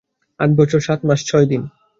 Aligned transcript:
আট 0.39 0.49
বছর, 0.59 0.79
সাত 0.79 0.99
মাস, 1.07 1.19
ছয় 1.29 1.47
দিন। 1.51 1.61